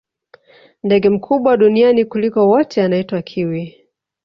[0.83, 3.75] ndege mkubwa duniani kuliko wote anaitwa kiwi